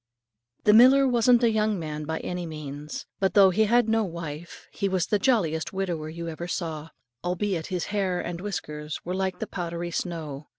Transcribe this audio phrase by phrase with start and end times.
[0.63, 4.67] The miller wasn't a young man by any means; but though he had no wife,
[4.71, 6.09] he was the jolliest widower ever
[6.43, 6.89] you saw,
[7.23, 10.47] albeit his hair and whiskers were like the powdery snow.